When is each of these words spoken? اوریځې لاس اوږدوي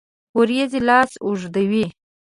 اوریځې 0.35 0.79
لاس 0.87 1.11
اوږدوي 1.25 1.85